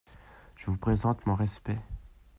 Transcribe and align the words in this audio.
Je 0.55 0.65
vous 0.65 0.77
présente 0.79 1.27
mon 1.27 1.35
respect. 1.35 1.77